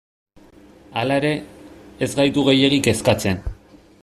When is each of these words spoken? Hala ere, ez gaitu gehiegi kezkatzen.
Hala 1.01 1.19
ere, 1.23 1.31
ez 2.07 2.09
gaitu 2.21 2.47
gehiegi 2.49 2.81
kezkatzen. 2.89 3.43